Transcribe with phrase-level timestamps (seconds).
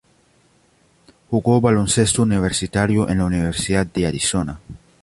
[1.29, 4.59] Jugó baloncesto universitario en la Universidad de Arizona.